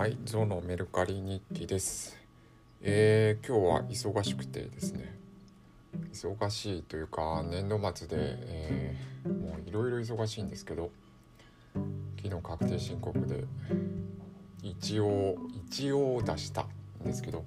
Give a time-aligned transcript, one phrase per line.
[0.00, 2.16] はい、ゾのメルカリ日記です。
[2.80, 5.14] えー、今日は忙しくてですね、
[6.14, 10.90] 忙しいというか年度末で、えーもういろいろ忙しいんですけど、
[12.16, 13.44] 昨日確定申告で
[14.62, 15.36] 一応
[15.68, 17.44] 一応出したんですけど、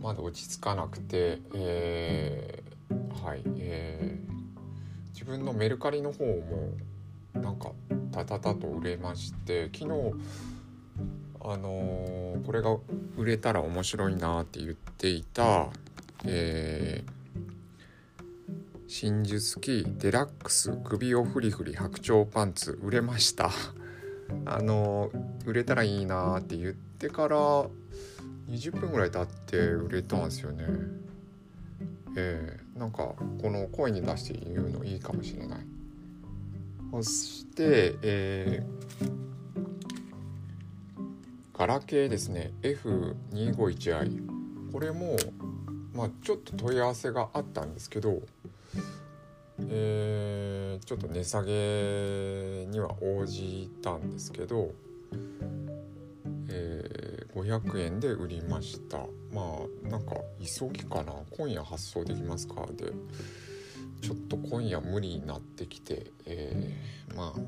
[0.00, 4.32] まだ落ち着かなくて、えーはい、えー
[5.12, 6.70] 自分のメルカリの方も
[7.34, 7.72] なんか
[8.12, 10.12] タタタと売れまして昨日
[11.44, 12.76] あのーこれが
[13.16, 15.68] 売れたら面白いなって言っていた、
[16.24, 17.12] えー
[18.88, 23.50] 真術記デラックス首をフリフリ白鳥パンツ売れました。
[24.44, 27.36] あのー売れたらいいなって言ってから
[28.48, 30.66] 20分ぐらい経って売れたんですよね。
[32.16, 35.66] えーなんかこの声に出して言うのいいかもしれない。
[36.90, 39.31] そして、えー
[41.62, 42.50] ガラケーですね。
[42.62, 45.16] F251i これも
[45.94, 48.20] まあちょっと問い合わせがあったんですけど
[49.60, 54.72] えーちょっと値下げには応じたんですけど、
[56.48, 58.98] えー500円で売りました。
[59.32, 61.12] まあなんか急ぎかな。
[61.30, 62.66] 今夜発送できますか。
[62.72, 62.86] で
[64.00, 67.40] ちょっと今夜無理になってきて、えーまあ、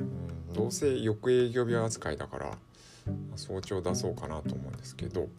[0.00, 2.58] うん、どうせ翌営業日扱いだから
[3.36, 5.30] 早朝出そうかなと思うんですけどはい。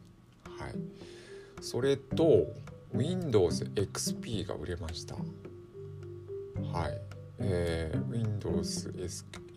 [1.61, 2.47] それと
[2.93, 5.15] Windows XP が売れました。
[5.15, 7.01] はい。
[7.39, 8.91] えー、Windows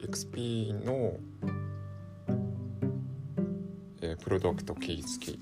[0.02, 1.18] XP の、
[4.00, 5.38] えープロダクトキー付き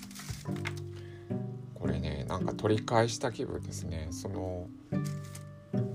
[1.75, 4.09] これねなんか取り返した気分ですね。
[4.11, 4.69] その、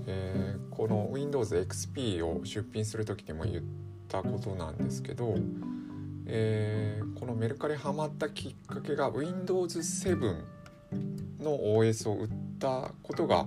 [0.06, 3.62] えーこの Windows XP を出品する時にも言っ
[4.08, 5.34] たことなんですけど、
[6.32, 10.16] えーこのメルカリハマったきっかけが Windows 7
[11.40, 13.46] の OS を売ったことが、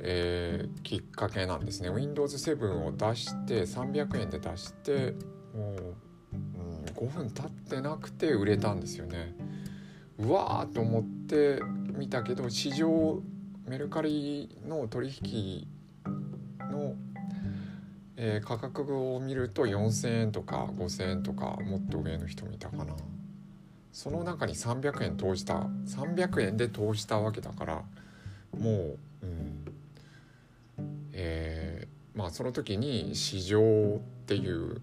[0.00, 1.90] えーきっかけなんですね。
[1.90, 5.14] Windows 7を出して300円で出して
[5.54, 5.94] もう、
[6.32, 9.34] うん、5分経ってなくて売れたんですよね。
[10.18, 11.60] うわーと思って
[11.96, 13.22] 見たけど市場
[13.66, 15.66] メルカリの取引
[16.70, 16.94] の、
[18.16, 22.94] えー価格を見ると4,000円とか5,000円とかもっと上の人もいたかな。
[23.92, 27.84] その中に300円投じた300円で投じたわけだから
[28.58, 29.64] もう、うん
[31.12, 33.60] えーまあその時に市場
[33.96, 34.80] っていう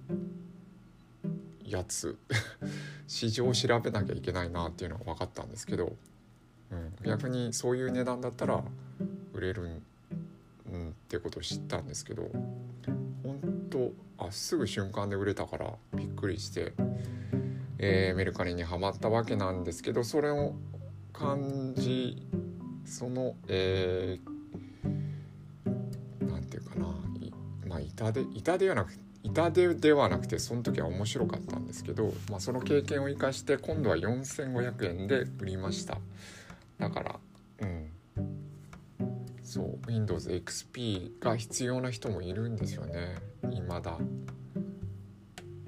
[1.66, 2.18] やつ
[3.08, 5.96] 市場を調べなきゃいけないなっていうのが分かったんですけど、
[6.72, 8.64] うん、逆にそういう値段だったら
[9.34, 9.82] 売れるん、
[10.74, 12.30] うん、ってことを知ったんですけど
[13.24, 16.74] 本当あすぐ瞬間で売れたからびっくりして、
[17.80, 20.54] えーメルカリにはまったわけなんですけどそれを
[21.14, 22.28] 感じ
[22.86, 24.32] そのえー
[26.52, 26.88] ていうかな
[27.68, 28.94] まあ痛で痛ではなく
[29.24, 35.98] 痛手ではなくてその時は面白かったんですけど、まあ、その経験を生かして今度は4500円で売りました。
[36.80, 37.20] だから
[37.62, 37.92] うん。
[39.52, 43.18] そう Windows XP が必要な人もいるんですよね。
[43.50, 43.98] 未だ。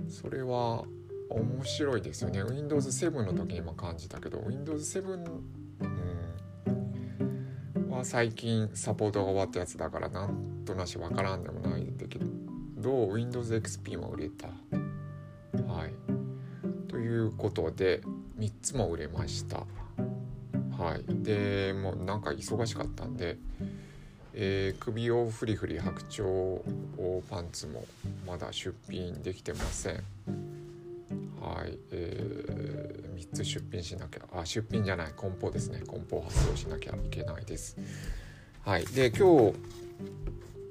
[0.08, 0.86] それは
[1.30, 2.44] 面白いですよね。
[2.44, 5.42] Windows 7の時にも感じたけど Windows 7、
[7.76, 12.20] うん、は最近サポートが終わったやつだからなんとなしわからんでもないんだけ
[12.78, 14.48] ど Windows XP も売れた。
[14.48, 15.94] はい。
[16.88, 18.00] ということで
[18.40, 19.66] 3つも売れました。
[20.78, 21.04] はい。
[21.24, 23.38] でもうなんか忙しかったんで、
[24.34, 27.86] えー首をフリフリ白鳥をパンツも
[28.26, 29.96] まだ出品できてません。
[31.40, 35.82] はい、えー3つ出品しなきゃあ出品じゃない梱包ですね。
[35.86, 37.78] 梱包発送しなきゃいけないです。
[38.66, 38.86] はい。
[38.88, 39.56] で今日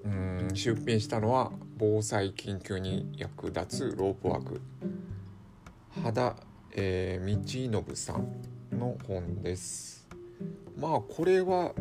[0.05, 4.61] うん出品したのは防災緊急に役立つロープワーク。
[6.03, 6.37] 肌、
[6.73, 10.02] えー、道信さんの本です。
[10.79, 11.73] まあこれは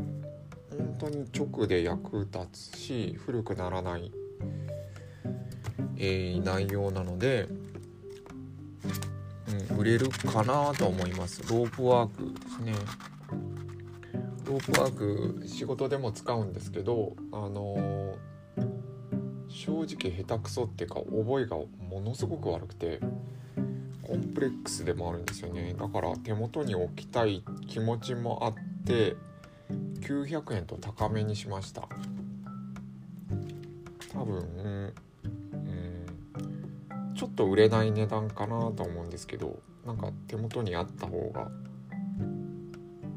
[0.70, 4.12] 本当に直で役立つし古くならない、
[5.98, 7.48] えー内容なので、
[9.70, 11.42] うん、売れるかなと思います。
[11.50, 12.74] ロープワークですね。
[14.46, 18.32] ロープワーク仕事でも使うんですけどあのー
[19.54, 23.00] 正直下手くそっていうか覚えがものすごく悪くて
[24.02, 25.76] コンプレックスでもあるんですよね。
[25.78, 29.16] だから手元に置きたい気持ちもあって
[30.01, 31.88] 900円と高めにしました
[34.13, 34.94] 多分、うん、
[37.16, 41.50] ちょっと売れない値段かなと思うんですけどなんか手元にあった方が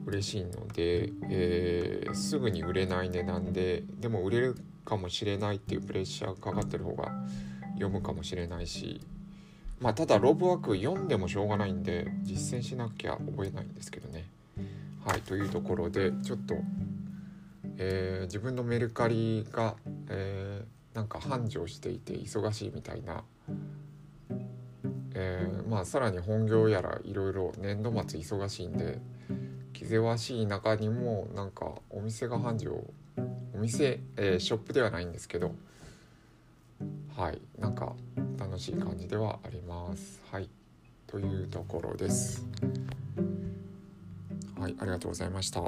[0.06, 7.10] 嬉しいので、えー、すぐに売れない値段ででも売れるかもしれないっていうプレッシャーかかってる方が
[7.74, 9.00] 読むかもしれないし
[9.80, 14.30] まあただロブワーク読んでもしょうがないんで実践しなきゃ覚えないんですけどね。
[15.04, 16.56] はいというところでちょっと、
[17.76, 19.76] えー、自分のメルカリが、
[20.08, 23.22] えー、なんか繁盛していて忙しいみたいな、
[25.14, 28.98] えー、まあさらに本業やらいろいろ年度末忙しいんで
[29.74, 32.70] 気ぜわしい中にもなんかお店が繁盛
[33.54, 35.54] お店、えー、ショップではないんですけど
[37.16, 37.94] はいなんか
[38.38, 40.20] 楽しい感じではあります。
[40.30, 40.48] はい
[41.06, 42.44] というところです。
[44.64, 45.60] はいありがとうございました。